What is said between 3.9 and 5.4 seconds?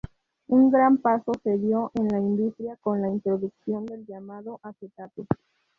llamado acetato.